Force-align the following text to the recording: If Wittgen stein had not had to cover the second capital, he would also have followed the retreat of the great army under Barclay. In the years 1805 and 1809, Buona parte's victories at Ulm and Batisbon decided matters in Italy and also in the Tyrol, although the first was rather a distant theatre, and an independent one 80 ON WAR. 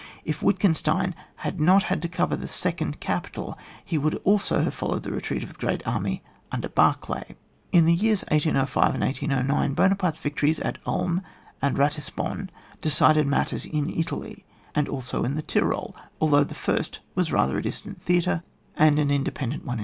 If 0.25 0.39
Wittgen 0.41 0.73
stein 0.75 1.13
had 1.45 1.59
not 1.61 1.83
had 1.83 2.01
to 2.01 2.07
cover 2.07 2.35
the 2.35 2.47
second 2.47 2.99
capital, 2.99 3.55
he 3.85 3.99
would 3.99 4.15
also 4.23 4.63
have 4.63 4.73
followed 4.73 5.03
the 5.03 5.11
retreat 5.11 5.43
of 5.43 5.49
the 5.53 5.59
great 5.59 5.85
army 5.85 6.23
under 6.51 6.69
Barclay. 6.69 7.35
In 7.71 7.85
the 7.85 7.93
years 7.93 8.23
1805 8.31 8.95
and 8.95 9.03
1809, 9.03 9.75
Buona 9.75 9.95
parte's 9.95 10.17
victories 10.19 10.59
at 10.61 10.79
Ulm 10.87 11.21
and 11.61 11.77
Batisbon 11.77 12.49
decided 12.81 13.27
matters 13.27 13.63
in 13.63 13.91
Italy 13.91 14.43
and 14.73 14.89
also 14.89 15.23
in 15.23 15.35
the 15.35 15.43
Tyrol, 15.43 15.95
although 16.19 16.45
the 16.45 16.55
first 16.55 17.01
was 17.13 17.31
rather 17.31 17.59
a 17.59 17.61
distant 17.61 18.01
theatre, 18.01 18.41
and 18.75 18.97
an 18.97 19.11
independent 19.11 19.65
one 19.65 19.65
80 19.65 19.69
ON 19.73 19.77
WAR. 19.77 19.79